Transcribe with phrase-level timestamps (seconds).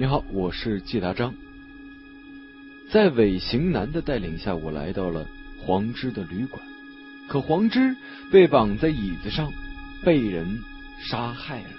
[0.00, 1.34] 你好，我是季达章。
[2.88, 5.26] 在尾行男的带领下，我来到了
[5.60, 6.62] 黄之的旅馆。
[7.28, 7.96] 可黄之
[8.30, 9.52] 被绑在椅子上，
[10.04, 10.60] 被人
[11.10, 11.70] 杀害了。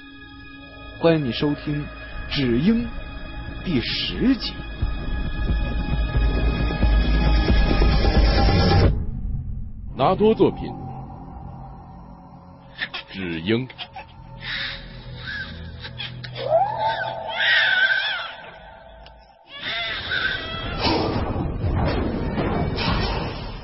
[0.99, 1.81] 欢迎你收听
[2.29, 2.83] 《只鹰》
[3.63, 4.51] 第十集。
[9.95, 10.63] 拿多作品，
[13.13, 13.65] 《只鹰》。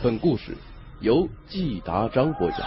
[0.06, 0.56] 本故事
[1.02, 2.60] 由季达章播讲。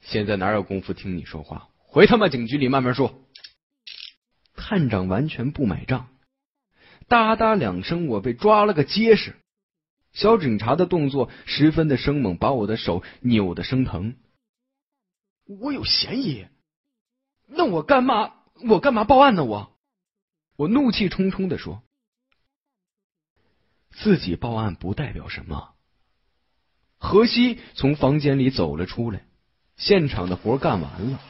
[0.00, 1.70] 现在哪有功夫听你说话？
[1.78, 3.24] 回他妈警局里慢慢说。
[4.54, 6.06] 探长完全不买账，
[7.08, 9.34] 哒哒两声，我被抓了个结实。
[10.12, 14.14] 小警察的动作十分的生猛，把我的手扭得生疼。
[15.46, 16.46] 我有嫌疑，
[17.48, 18.34] 那我干嘛？
[18.68, 19.44] 我干嘛报案呢？
[19.44, 19.76] 我。
[20.60, 21.82] 我怒气冲冲的说
[23.96, 25.74] ：“自己报案不代表什么。”
[27.00, 29.24] 何西从房间里走了出来，
[29.76, 31.22] 现场的活干完了，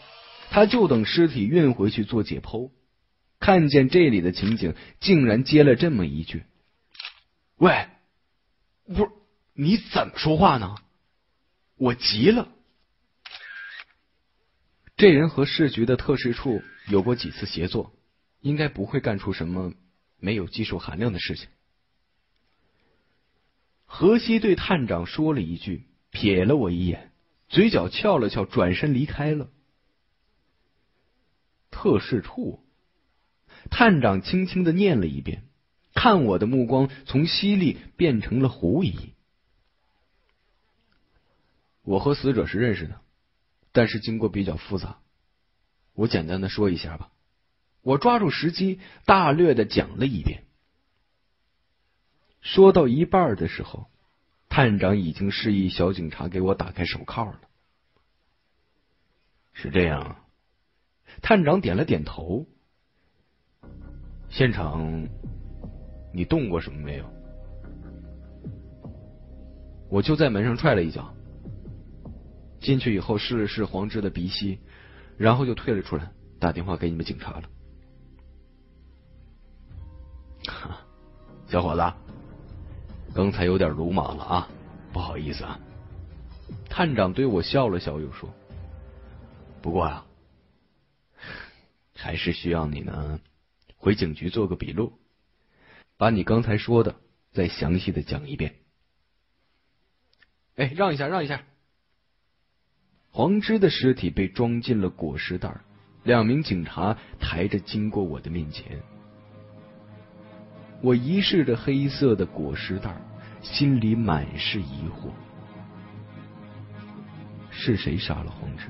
[0.50, 2.72] 他就等尸体运回去做解剖。
[3.39, 6.42] 看见这里的情景，竟然接了这么一句
[7.55, 7.87] ：“喂，
[8.84, 9.11] 不是
[9.55, 10.75] 你怎么说话呢？”
[11.78, 12.48] 我急了。
[14.97, 17.94] 这人和市局的特事处有过几次协作。
[18.41, 19.72] 应该不会干出什么
[20.19, 21.48] 没有技术含量的事情。
[23.84, 27.12] 何西对探长说了一句，瞥了我一眼，
[27.48, 29.50] 嘴角翘了翘，转身离开了。
[31.70, 32.64] 特事处，
[33.70, 35.44] 探长轻轻的念了一遍，
[35.94, 39.14] 看我的目光从犀利变成了狐疑。
[41.82, 43.00] 我和死者是认识的，
[43.72, 45.00] 但是经过比较复杂，
[45.94, 47.10] 我简单的说一下吧。
[47.83, 50.44] 我抓住时机，大略的讲了一遍。
[52.41, 53.91] 说到一半的时候，
[54.49, 57.41] 探长已经示意小警察给我打开手铐了。
[59.53, 60.25] 是这样，
[61.22, 62.47] 探长点了点头。
[64.28, 65.09] 现场，
[66.15, 67.04] 你动过什么没有？
[69.91, 71.15] 我就在门上踹了一脚，
[72.60, 74.60] 进去以后试了试黄志的鼻息，
[75.16, 77.43] 然后就退了出来，打电话给你们警察了。
[81.49, 81.93] 小伙子，
[83.15, 84.49] 刚才有点鲁莽了啊，
[84.93, 85.59] 不好意思啊。
[86.69, 88.28] 探长对我笑了笑，又说
[89.62, 90.06] ：“不过啊，
[91.95, 93.21] 还是需要你呢，
[93.77, 94.93] 回警局做个笔录，
[95.97, 96.97] 把你刚才说的
[97.33, 98.55] 再详细的讲一遍。”
[100.57, 101.43] 哎，让一下，让一下。
[103.11, 105.61] 黄芝的尸体被装进了裹尸袋，
[106.05, 108.81] 两名警察抬着经过我的面前。
[110.82, 112.94] 我遗视着黑色的裹尸袋，
[113.42, 115.10] 心里满是疑惑：
[117.50, 118.68] 是谁杀了黄志？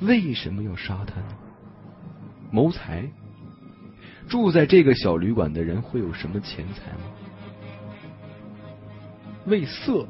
[0.00, 1.36] 为什么要杀他呢？
[2.50, 3.08] 谋财？
[4.28, 7.04] 住在这个小旅馆的人会有什么钱财吗？
[9.46, 10.04] 为色？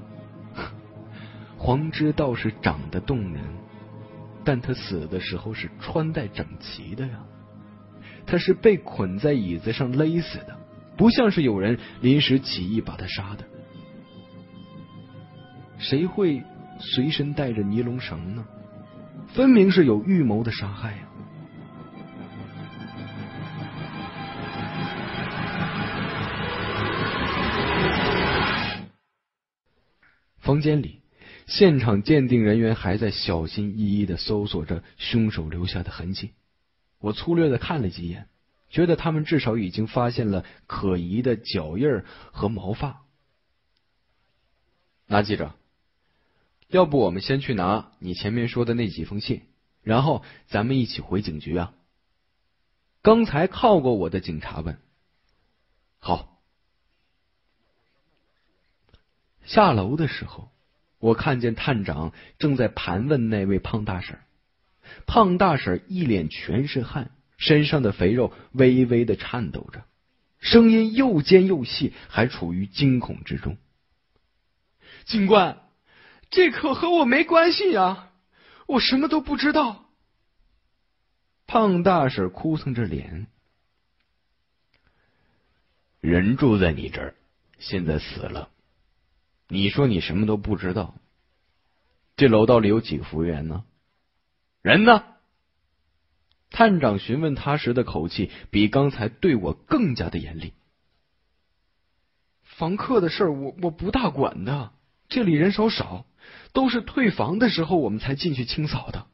[1.58, 3.42] 黄芝倒是长得动人，
[4.42, 7.22] 但他死的时候是穿戴整齐的呀，
[8.24, 10.56] 他是被捆在椅子上勒死的。
[10.97, 13.45] 不像是有人临时起意把他杀的，
[15.79, 16.43] 谁会
[16.79, 18.47] 随身带着尼龙绳呢？
[19.29, 20.99] 分明是有预谋的杀害呀！
[30.39, 31.03] 房间里，
[31.47, 36.31] 现场鉴定人员还在小心翼翼的搜索着凶手留下的痕迹。
[37.01, 38.28] 我粗略的看了几眼。
[38.69, 43.03] 觉得他们至少已经发现了可疑的脚印和毛发。
[45.06, 45.54] 那记者，
[46.69, 49.42] 要不我们先去拿你前面说的那几封信，
[49.83, 51.72] 然后咱们一起回警局啊？
[53.03, 54.78] 刚才靠过我的警察问。
[55.98, 56.41] 好。
[59.45, 60.51] 下楼的时候，
[60.98, 64.18] 我看见探长正在盘问那位胖大婶。
[65.07, 67.13] 胖大婶一脸全是汗。
[67.36, 69.84] 身上的肥肉微微的颤抖着，
[70.38, 73.59] 声音又尖又细，还处于惊恐之中。
[75.04, 75.62] 警官，
[76.30, 78.10] 这可和我没关系呀，
[78.66, 79.84] 我什么都不知道。
[81.47, 83.28] 胖大婶哭丧着脸，
[86.00, 87.15] 人住在你这儿，
[87.59, 88.50] 现在死了，
[89.48, 90.97] 你说你什么都不知道，
[92.16, 93.65] 这楼道里有几个服务员呢？
[94.62, 95.04] 人呢？
[96.51, 100.54] 探长询问他时的口气比刚才对我更加的严厉。
[102.43, 104.72] 房客的事儿，我我不大管的。
[105.09, 106.07] 这里人手少，
[106.53, 109.07] 都是退房的时候我们才进去清扫的。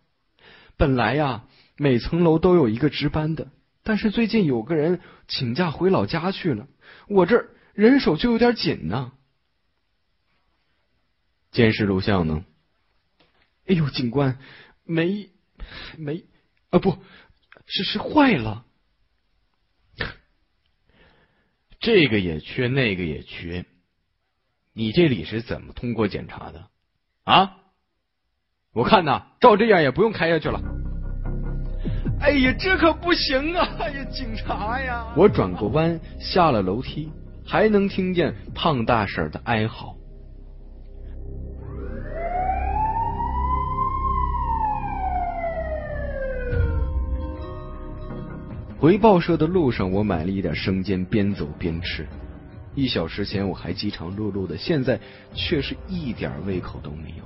[0.77, 1.45] 本来呀，
[1.77, 3.51] 每层楼都有一个值班的，
[3.83, 6.67] 但是最近有个人请假回老家去了，
[7.09, 9.13] 我这儿人手就有点紧呢。
[11.51, 12.45] 监视录像呢？
[13.67, 14.39] 哎呦，警官，
[14.85, 15.31] 没
[15.99, 16.25] 没
[16.73, 16.99] 啊，不
[17.67, 18.65] 是是坏了。
[21.79, 23.65] 这个也缺，那个也缺。
[24.73, 26.69] 你这里是怎么通过检查的？
[27.25, 27.57] 啊？
[28.73, 30.61] 我看呐，照这样也不用开下去了。
[32.21, 33.69] 哎呀，这可不行啊！
[33.79, 35.13] 哎呀，警察呀！
[35.17, 37.11] 我转过弯，下了楼梯，
[37.45, 39.95] 还能听见胖大婶的哀嚎。
[48.83, 52.09] 回报社的路上，我买了一点生煎，边走边吃。
[52.75, 55.01] 一小时前我还饥肠辘辘的，现在
[55.37, 57.25] 却是一点胃口都没有，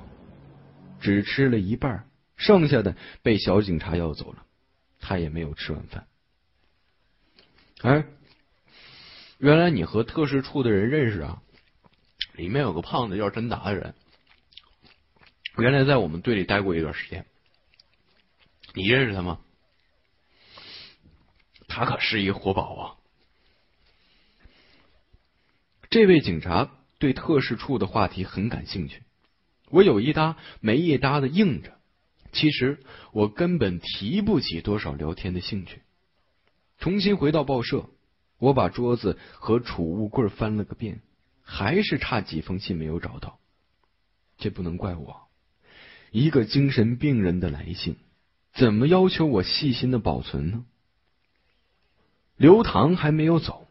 [1.01, 2.05] 只吃了一半，
[2.35, 4.43] 剩下的被小警察要走了，
[4.99, 6.05] 他也没有吃晚饭。
[7.81, 8.05] 哎，
[9.39, 11.41] 原来你和特事处的人认识啊？
[12.35, 13.95] 里面有个胖子叫真达的人，
[15.57, 17.25] 原来在我们队里待过一段时间，
[18.75, 19.39] 你认识他吗？
[21.67, 22.81] 他可是一活宝啊！
[25.89, 29.03] 这位警察对特事处的话题很感兴趣，
[29.69, 31.77] 我有一搭没一搭的应着。
[32.33, 32.79] 其实
[33.13, 35.81] 我根本提不起多少聊天的兴趣。
[36.77, 37.89] 重新回到报社，
[38.37, 41.01] 我把桌子和储物柜翻了个遍，
[41.41, 43.39] 还是差几封信没有找到。
[44.37, 45.27] 这不能怪我，
[46.11, 47.95] 一个精神病人的来信，
[48.53, 50.65] 怎么要求我细心的保存呢？
[52.37, 53.67] 刘唐还没有走，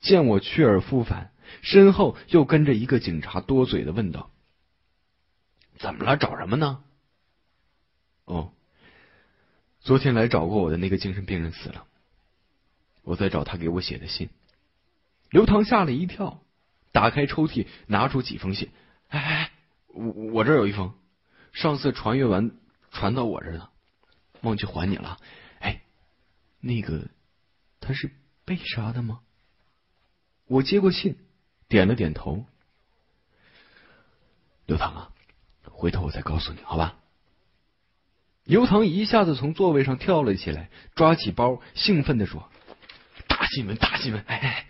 [0.00, 1.32] 见我去而复返，
[1.62, 4.30] 身后又跟着一个警察，多嘴的问道
[5.80, 6.18] ：“怎么了？
[6.18, 6.84] 找什么呢
[8.26, 8.52] ？”“哦，
[9.80, 11.86] 昨天来找过我的那个精神病人死了，
[13.02, 14.28] 我在找他给我写的信。”
[15.30, 16.42] 刘唐吓了一跳，
[16.92, 18.68] 打开抽屉，拿出几封信。
[19.08, 19.50] “哎哎，
[19.88, 20.92] 我我这有一封，
[21.54, 22.50] 上次传阅完
[22.90, 23.70] 传到我这儿了，
[24.42, 25.18] 忘记还你了。
[25.60, 25.80] 哎，
[26.60, 27.08] 那个。”
[27.86, 28.10] 他是
[28.44, 29.20] 被杀的吗？
[30.46, 31.16] 我接过信，
[31.68, 32.44] 点了点头。
[34.66, 35.12] 刘唐啊，
[35.64, 36.98] 回头我再告诉你，好吧？
[38.44, 42.50] 刘唐一下子从座位上跳了起来，抓起包，兴奋的说
[43.28, 44.22] ：“大新闻，大新闻！
[44.22, 44.66] 哎哎，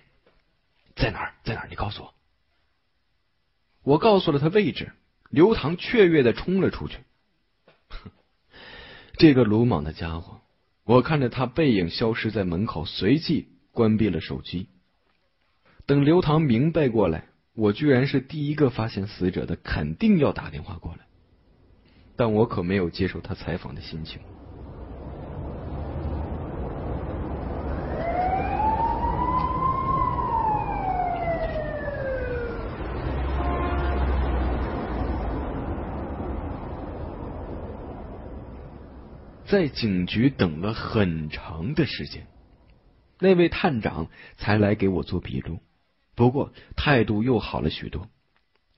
[0.94, 1.34] 在哪儿？
[1.44, 1.68] 在哪儿？
[1.68, 2.14] 你告诉我。”
[3.82, 4.92] 我告诉了他位置，
[5.30, 6.98] 刘唐雀跃的冲了出去。
[7.88, 8.10] 哼
[9.18, 10.40] 这个鲁莽的家伙！
[10.86, 14.68] 我看着他背影消失在门口，随即关闭了手机。
[15.84, 21.00] 等刘唐明白过来，我居然是第一个发现死者的，肯定要打电话过来。
[22.14, 24.20] 但我可没有接受他采访的心情。
[39.46, 42.26] 在警局等了很长的时间，
[43.20, 45.60] 那位探长才来给我做笔录，
[46.14, 48.08] 不过态度又好了许多。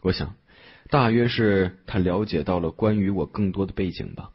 [0.03, 0.37] 我想，
[0.91, 4.33] 大约是他了解到了关于我更多的背景吧。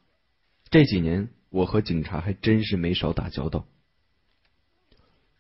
[0.71, 3.67] 这几年我和警察还真是没少打交道。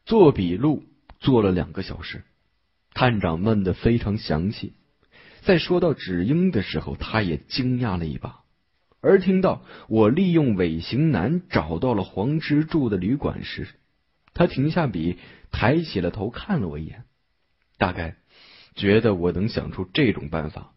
[0.05, 0.83] 做笔录
[1.19, 2.23] 做了两个小时，
[2.93, 4.73] 探长问的非常详细，
[5.41, 8.42] 在说到芷英的时候，他也惊讶了一把。
[9.05, 13.67] 而听到我利用尾行男找到了黄之住的旅馆时，
[14.33, 15.19] 他停下笔，
[15.51, 17.03] 抬起了头看了我一眼，
[17.77, 18.15] 大概
[18.75, 20.73] 觉得我能想出这种办法，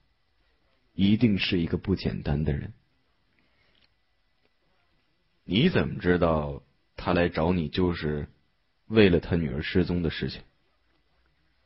[0.93, 2.73] 一定是一个不简单的人。
[5.45, 6.65] 你怎么知道
[6.97, 8.27] 他来找你就是
[8.89, 10.43] 为了他女儿失踪的事情？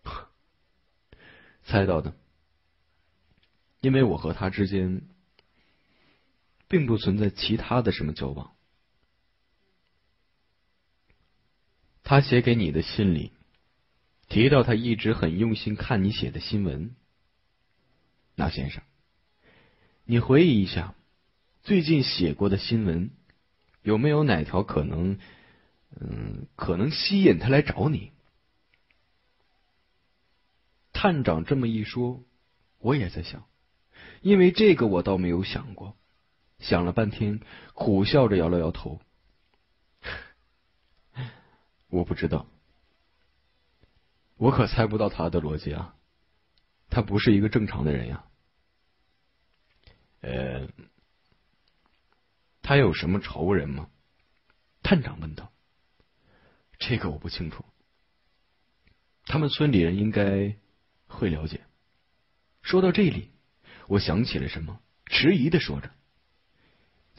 [1.64, 2.12] 猜到的，
[3.80, 5.00] 因为我和他之间。
[6.70, 8.52] 并不存在其他的什么交往。
[12.04, 13.32] 他写给你的信里
[14.28, 16.94] 提到，他一直很用心看你写的新闻。
[18.36, 18.84] 那先生，
[20.04, 20.94] 你回忆一下，
[21.64, 23.10] 最近写过的新闻
[23.82, 25.18] 有没有哪条可能，
[26.00, 28.12] 嗯，可能吸引他来找你？
[30.92, 32.22] 探长这么一说，
[32.78, 33.44] 我也在想。
[34.22, 35.96] 因为这个我倒没有想过。
[36.60, 37.40] 想了半天，
[37.74, 39.00] 苦笑着摇了摇头。
[41.88, 42.46] 我不知道，
[44.36, 45.96] 我可猜不到他的逻辑啊！
[46.88, 48.24] 他不是一个正常的人呀。
[50.20, 50.68] 呃，
[52.62, 53.88] 他有什么仇人吗？
[54.82, 55.50] 探长问道。
[56.78, 57.64] 这个我不清楚。
[59.24, 60.56] 他们村里人应该
[61.06, 61.60] 会了解。
[62.62, 63.30] 说到这里，
[63.88, 65.90] 我想起了什么，迟疑的说着。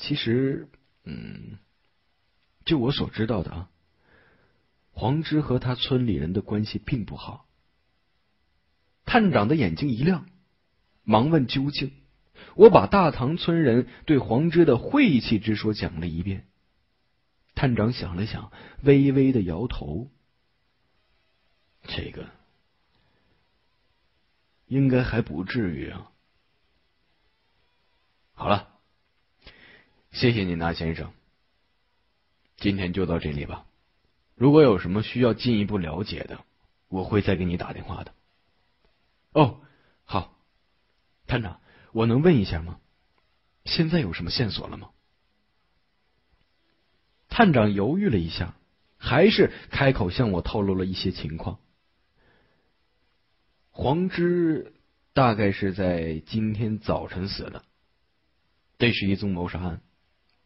[0.02, 0.68] 其实，
[1.04, 1.60] 嗯，
[2.66, 3.70] 就我所知道的啊，
[4.90, 7.48] 黄之和他村里人的关系并不好。
[9.06, 10.28] 探长的眼睛一亮，
[11.04, 11.94] 忙问究竟。
[12.56, 16.48] 我把大唐村人对黄之的晦气之说讲了一遍。
[17.54, 20.10] 探长想了想，微微的摇头。
[21.84, 22.28] 这个
[24.66, 26.12] 应该还不至于啊。
[28.34, 28.71] 好了。
[30.12, 31.14] 谢谢您，那先生。
[32.58, 33.66] 今天就到这里吧。
[34.36, 36.44] 如果有什么需要进一步了解的，
[36.90, 38.14] 我会再给你打电话的。
[39.32, 39.62] 哦，
[40.04, 40.38] 好，
[41.28, 41.62] 探长，
[41.94, 42.80] 我能问一下吗？
[43.66, 44.90] 现在有什么线索了吗？
[47.30, 48.56] 探长犹豫了一下，
[48.98, 51.60] 还是开口向我透露了一些情况。
[53.70, 54.74] 黄之
[55.14, 57.64] 大概是在今天早晨死的，
[58.78, 59.82] 这是一宗谋杀案。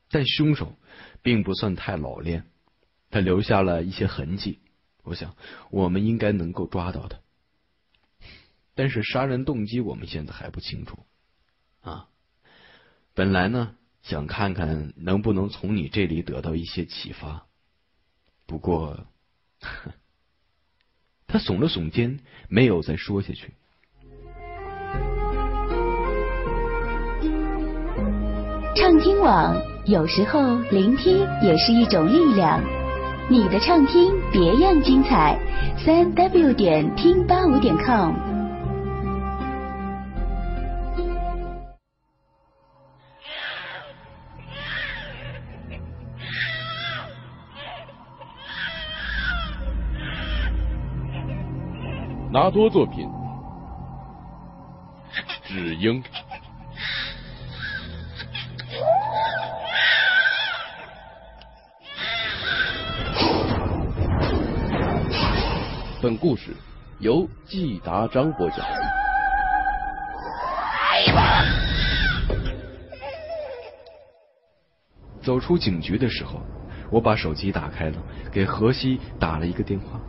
[0.10, 0.78] 但凶手
[1.22, 2.46] 并不算太老练，
[3.10, 4.60] 他留下了一些痕迹，
[5.04, 5.36] 我想
[5.72, 7.20] 我们应该能够抓到他。
[8.76, 11.00] 但是杀人动机我们现在还不清楚
[11.82, 12.08] 啊。
[13.14, 17.46] 本来呢想看看能不能从你这里得到一些启发，
[18.46, 19.08] 不过
[21.28, 23.54] 他耸了耸肩，没有再说下去。
[28.76, 29.75] 畅听网。
[29.88, 32.60] 有时候聆听也是一种力量。
[33.30, 35.38] 你的畅听别样精彩，
[35.78, 38.16] 三 w 点听八五点 com。
[52.32, 53.08] 拿多作品，
[55.44, 56.04] 只应。
[66.06, 66.52] 本故事
[67.00, 68.60] 由季达章播讲。
[75.20, 76.40] 走出警局的时候，
[76.92, 77.98] 我把手机打开了，
[78.32, 80.00] 给何西打了一个电话。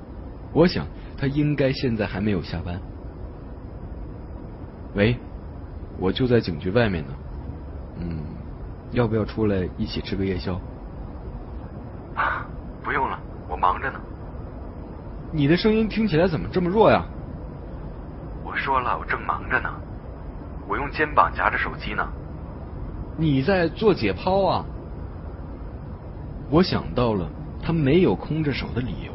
[0.53, 0.87] 我想
[1.17, 2.79] 他应该现在还没有下班。
[4.97, 5.17] 喂，
[5.99, 7.15] 我就在警局外面呢。
[8.01, 8.23] 嗯，
[8.91, 10.61] 要不要出来一起吃个夜宵？
[12.15, 12.47] 啊，
[12.85, 13.99] 不用了，我忙着呢。
[15.33, 17.05] 你的声音听起来怎么这么弱呀？
[18.45, 19.69] 我说了，我正忙着呢，
[20.69, 22.07] 我用肩膀夹着手机呢。
[23.19, 24.65] 你在做解剖啊？
[26.49, 27.29] 我想到了
[27.63, 29.13] 他没有空着手的理由。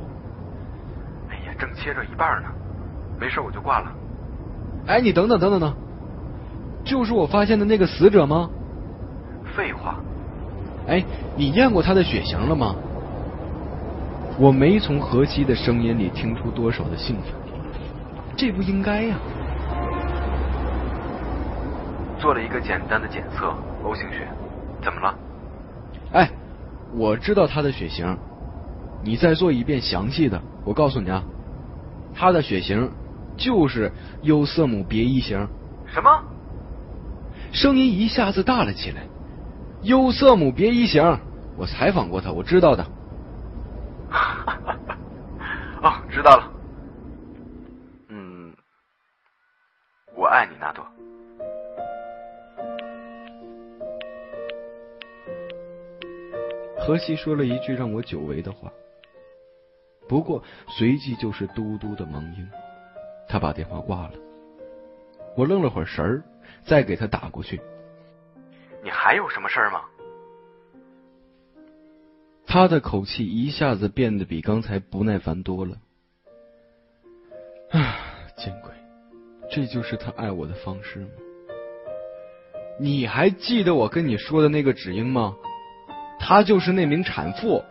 [1.30, 2.50] 哎呀，正切着一半呢，
[3.20, 3.92] 没事我就挂了。
[4.88, 5.74] 哎，你等等等等等，
[6.84, 8.50] 就是我发现的那个死者吗？
[9.56, 9.96] 废话。
[10.88, 11.04] 哎，
[11.36, 12.76] 你验过他的血型了吗？
[14.42, 17.26] 我没从何西的声音里听出多少的兴奋，
[18.36, 19.16] 这不应该呀。
[22.18, 24.28] 做了一个简单的检测，O 型血，
[24.82, 25.16] 怎么了？
[26.14, 26.28] 哎，
[26.96, 28.18] 我知道他的血型，
[29.04, 30.42] 你再做一遍详细的。
[30.66, 31.24] 我告诉你啊，
[32.16, 32.90] 他的血型
[33.38, 33.92] 就是
[34.24, 35.48] 优色姆别一型。
[35.86, 36.10] 什么？
[37.52, 39.04] 声音一下子大了起来。
[39.84, 41.16] 优色姆别一型，
[41.56, 42.84] 我采访过他，我知道的。
[45.84, 46.52] 哦，知道了。
[48.10, 48.54] 嗯，
[50.14, 50.86] 我爱你，纳多。
[56.78, 58.70] 荷西说了一句让我久违的话，
[60.10, 62.48] 不过随即就是嘟嘟的忙音。
[63.30, 64.14] 他把电话挂了。
[65.38, 66.22] 我愣了会儿神儿，
[66.66, 67.62] 再给他打过去。
[68.84, 69.86] 你还有什么事儿吗？
[72.46, 75.78] 他的口气一下子变得比刚才不耐烦多了。
[77.72, 77.98] 啊，
[78.38, 78.72] 见鬼！
[79.50, 81.10] 这就是他爱我的方式吗？
[82.80, 85.36] 你还记得我跟你说的那个芷英吗？
[86.20, 87.64] 她就是那名产妇。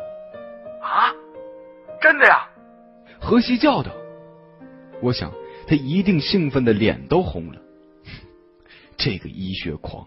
[0.82, 1.12] 啊，
[2.00, 2.48] 真的呀！
[3.20, 3.90] 何西叫道。
[5.02, 5.32] 我想
[5.66, 7.60] 他一定兴奋的脸都红了。
[8.96, 10.06] 这个医学狂，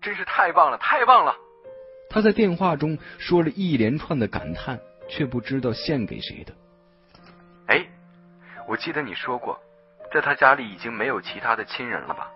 [0.00, 1.34] 真是太棒了，太棒了！
[2.10, 6.52] 他在电话中说了一连串的感叹，却不知道献给谁的。
[8.62, 9.58] 哎，我记得你说过，
[10.12, 12.30] 在他家里已经没有其他的亲人了吧？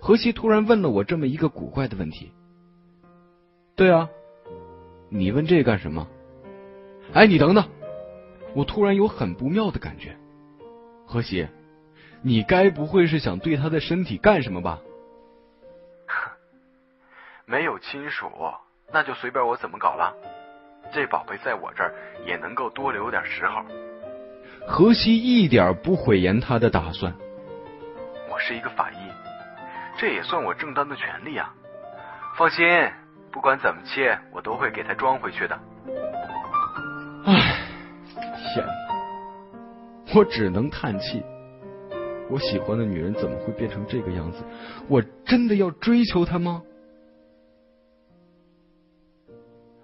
[0.00, 2.32] 何西突然问了我这么一个古怪的问题。
[3.74, 4.08] 对啊，
[5.08, 6.06] 你问这干什么？
[7.14, 7.64] 哎，你等等，
[8.54, 10.16] 我突然有很不妙的感觉。
[11.06, 11.48] 何西，
[12.22, 14.80] 你该不会是想对他的身体干什么吧？
[17.46, 18.30] 没有亲属，
[18.92, 20.14] 那就随便我怎么搞了。
[20.92, 21.94] 这宝贝在我这儿
[22.24, 23.64] 也能够多留点时候。
[24.66, 27.14] 何西一点不讳言他的打算。
[28.30, 28.96] 我是一个法医，
[29.96, 31.54] 这也算我正当的权利啊。
[32.36, 32.66] 放心，
[33.30, 35.58] 不管怎么切，我都会给他装回去的。
[37.24, 37.58] 唉，
[38.54, 38.72] 天哪！
[40.14, 41.22] 我只能叹气。
[42.28, 44.44] 我喜欢的女人怎么会变成这个样子？
[44.88, 46.62] 我真的要追求她吗？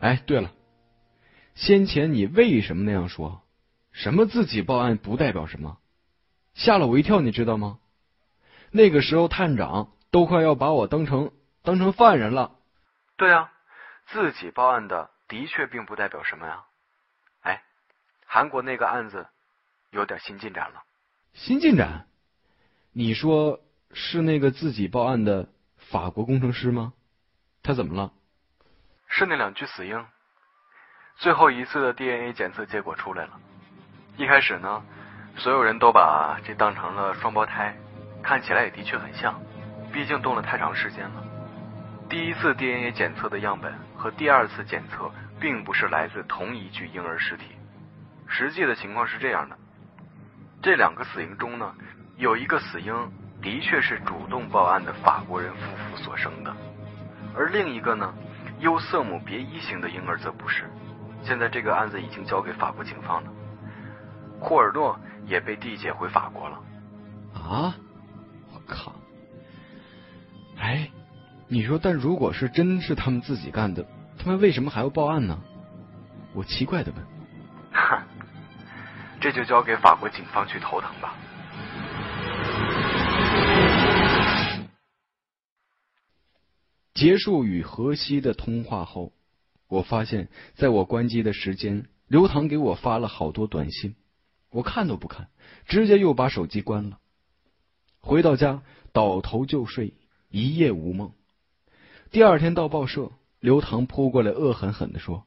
[0.01, 0.51] 哎，对了，
[1.55, 3.41] 先前你为什么那样说？
[3.93, 5.79] 什么自己报案不代表什么？
[6.55, 7.79] 吓了我一跳，你知道吗？
[8.71, 11.33] 那个时候探长都快要把我当成
[11.63, 12.57] 当成犯人了。
[13.17, 13.53] 对啊，
[14.07, 16.65] 自己报案的的确并不代表什么呀。
[17.43, 17.63] 哎，
[18.27, 19.27] 韩国那个案子
[19.91, 20.83] 有点新进展了。
[21.35, 22.07] 新进展？
[22.93, 23.61] 你说
[23.93, 26.93] 是那个自己报案的法国工程师吗？
[27.63, 28.13] 他怎么了？
[29.07, 30.07] 是那两具死婴，
[31.17, 33.41] 最后一次的 DNA 检测结果出来了。
[34.17, 34.83] 一开始呢，
[35.37, 37.75] 所有人都把这当成了双胞胎，
[38.23, 39.41] 看起来也的确很像，
[39.93, 41.25] 毕竟冻了太长时间了。
[42.09, 47.47] 第一次 DNA 检测的样本和第二次检测并不是来自同一具婴儿尸体，
[48.27, 49.57] 实际的情况是这样的：
[50.63, 51.75] 这两个死婴中呢，
[52.17, 52.95] 有一个死婴
[53.41, 56.55] 的确是主动报案的法国人夫妇所生的，
[57.35, 58.13] 而另一个呢。
[58.61, 60.71] 优色姆别一型的婴儿则不是，
[61.25, 63.31] 现在这个案子已经交给法国警方了，
[64.43, 66.59] 库尔诺也被递解回法国了。
[67.35, 67.77] 啊！
[68.53, 68.93] 我靠！
[70.59, 70.91] 哎，
[71.49, 73.87] 你说，但如果是真是他们自己干的，
[74.19, 75.39] 他们为什么还要报案呢？
[76.35, 77.05] 我奇怪的问。
[77.73, 78.03] 哼，
[79.21, 81.15] 这就交给法国警方去头疼吧。
[86.95, 89.13] 结束与荷西的通话后，
[89.69, 93.97] 我发现，在我关机的时间，刘唐给我发了好多短信，
[94.53, 95.29] 我看都不看，
[95.67, 97.01] 直接又把手机关了。
[98.01, 98.63] 回到家，
[98.93, 99.95] 倒头就睡，
[100.31, 101.13] 一夜无梦。
[102.11, 103.11] 第二天到报社，
[103.41, 105.27] 刘唐扑过来，恶狠狠的说：“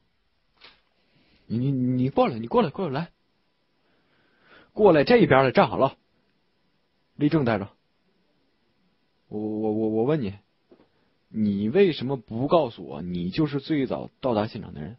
[1.48, 3.12] 你你你过来，你过来，过来来，
[4.72, 5.98] 过来这边来，站好了，
[7.16, 7.70] 立正待着。
[9.28, 10.36] 我我我我问你。”
[11.38, 14.96] 你为什么不告诉我，你就是最早到达现场的人？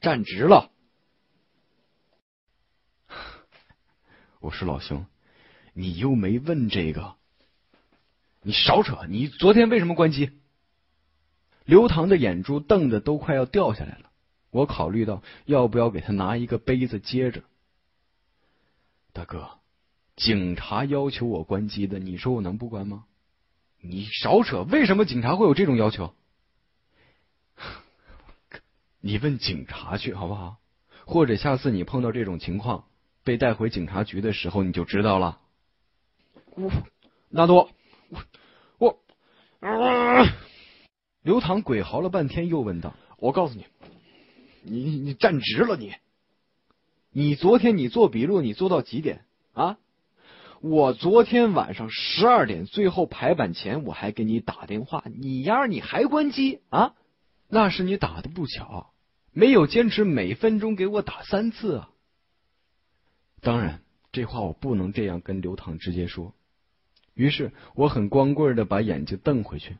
[0.00, 0.72] 站直了！
[4.42, 5.06] 我说老兄，
[5.72, 7.14] 你又没问这个，
[8.42, 9.06] 你少扯！
[9.08, 10.32] 你昨天为什么关机？
[11.64, 14.10] 刘唐的眼珠瞪得都快要掉下来了。
[14.50, 17.44] 我考虑到要不要给他拿一个杯子接着。
[19.12, 19.48] 大哥，
[20.16, 23.04] 警察要求我关机的，你说我能不关吗？
[23.80, 24.64] 你少扯！
[24.64, 26.12] 为什么警察会有这种要求？
[28.98, 30.56] 你问警察去好不好？
[31.06, 32.86] 或者下次你碰到这种情况
[33.24, 35.38] 被带回警察局的时候，你就知道了。
[36.54, 36.70] 我
[37.30, 37.70] 纳多，
[38.08, 38.22] 我
[38.78, 38.98] 我
[39.60, 40.24] 啊
[41.22, 43.64] 刘唐鬼嚎了半天，又问道：“我告诉你，
[44.62, 45.94] 你你站直了，你
[47.12, 49.78] 你昨天你做笔录，你做到几点啊？”
[50.60, 56.94] 我昨天晚上十二点最后排版前，我还给你打电话，你丫你还关机啊？
[57.48, 58.92] 那是你打的不巧，
[59.32, 61.90] 没有坚持每分钟给我打三次啊。
[63.42, 66.32] 当然，这话我不能这样跟刘唐直接说，
[67.14, 69.78] 于是我很光棍的把眼睛瞪回去，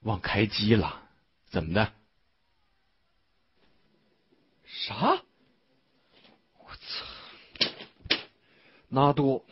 [0.00, 1.02] 忘开机了，
[1.50, 1.92] 怎么的？
[4.64, 5.22] 啥？
[6.60, 8.16] 我操
[8.88, 9.44] 拉多，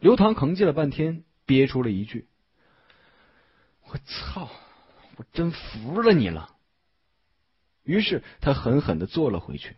[0.00, 2.26] 刘唐吭叽了半天，憋出了一句
[3.84, 4.48] ：“我操，
[5.16, 6.56] 我真服了你了。”
[7.84, 9.76] 于是他狠狠的坐了回去。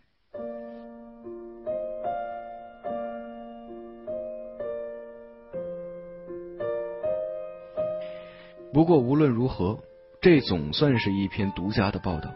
[8.75, 9.79] 不过无论如何，
[10.19, 12.35] 这总算是一篇独家的报道。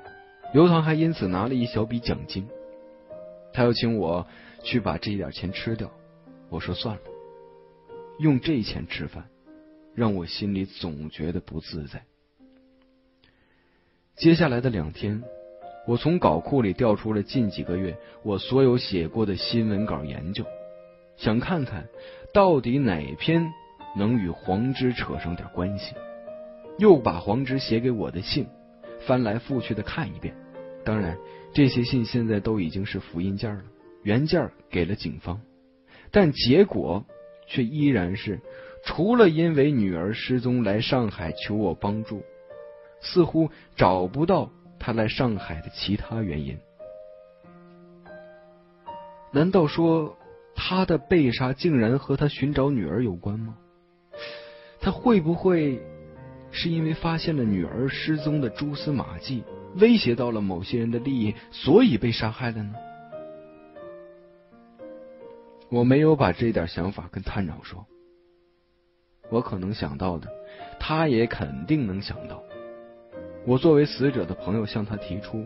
[0.54, 2.48] 刘唐还因此拿了一小笔奖金。
[3.52, 4.26] 他要请我
[4.64, 5.92] 去把这点钱吃掉，
[6.48, 7.02] 我说算了，
[8.20, 9.26] 用这钱吃饭，
[9.94, 12.04] 让我心里总觉得不自在。
[14.16, 15.22] 接下来的两天，
[15.86, 20.46] 我从稿库里调出了近几个月我所有写过的新闻稿研究，
[21.18, 21.90] 想看看
[22.34, 23.52] 到底哪篇
[23.98, 25.94] 能与黄之扯上点关系。
[26.80, 28.48] 又把黄之写给我的信
[29.06, 30.36] 翻来覆去的看一遍。
[30.84, 31.18] 当然，
[31.54, 33.64] 这些信现在都已经是复印件了，
[34.02, 35.42] 原件给了警方，
[36.10, 37.06] 但结果
[37.46, 38.40] 却依然是，
[38.84, 42.24] 除了因为女儿失踪来上海求我帮助。
[43.02, 46.58] 似乎找不到他来上海的其他原因。
[49.32, 50.18] 难道说
[50.54, 53.58] 他的被杀竟然和他寻找女儿有关吗？
[54.82, 55.82] 他会不会
[56.52, 59.44] 是因为发现了女儿失踪的蛛丝马迹，
[59.76, 62.74] 威胁到了某些人的利益，所以被杀害了呢？
[65.70, 67.86] 我没有把这点想法跟探长说，
[69.30, 70.28] 我可能想到的，
[70.80, 72.44] 他也肯定能想到。
[73.46, 75.46] 我作为死者的朋友向他提出，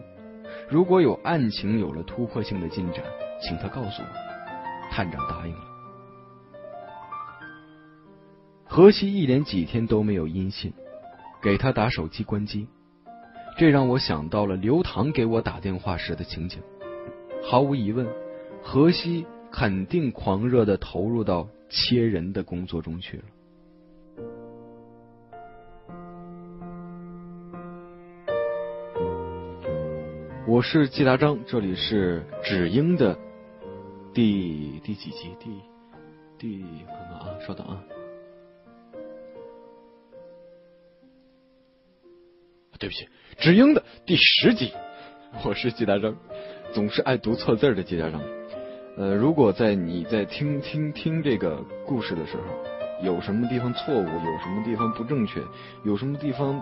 [0.70, 3.04] 如果有案情有了突破性的进展，
[3.42, 4.08] 请他告诉我。
[4.90, 5.62] 探长答应了。
[8.66, 10.74] 何西一连几天都没有音信，
[11.44, 12.70] 给他打手机关机，
[13.58, 16.62] 这让我想到了刘唐给我打电话时的情景。
[17.44, 18.08] 毫无疑问，
[18.62, 23.24] 何西肯定狂热的投入到切人的工作中去了。
[30.48, 33.20] 我是季达章，这里是只英的
[34.14, 35.36] 第第几集？
[35.42, 35.60] 第
[36.38, 37.84] 第看看啊，稍等啊。
[42.84, 44.74] 对不起，只英的第十集。
[45.46, 46.18] 我是季大章，
[46.74, 48.22] 总是爱读错字的季大章。
[48.98, 52.44] 呃，如果在你在听听听这个故事的时候，
[53.02, 55.40] 有什么地方错误，有什么地方不正确，
[55.86, 56.62] 有什么地方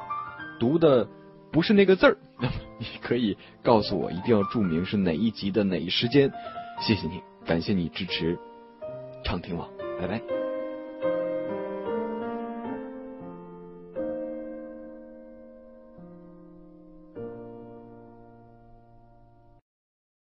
[0.59, 1.07] 读的。
[1.51, 6.31] 不是那个字儿，那么你可以告诉我，一定要注明是哪一集的哪一时间。
[6.81, 8.37] 谢谢你，感谢你支持
[9.25, 9.67] 畅听网，
[9.99, 10.40] 拜拜。